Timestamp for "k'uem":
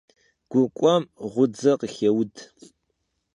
0.75-1.03